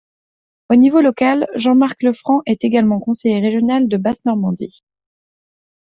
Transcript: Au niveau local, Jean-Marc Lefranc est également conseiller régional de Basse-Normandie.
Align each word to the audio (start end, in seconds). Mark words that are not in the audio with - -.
Au 0.71 0.75
niveau 0.75 0.99
local, 0.99 1.47
Jean-Marc 1.53 2.01
Lefranc 2.01 2.41
est 2.47 2.63
également 2.63 2.99
conseiller 2.99 3.39
régional 3.39 3.87
de 3.87 3.97
Basse-Normandie. 3.97 4.83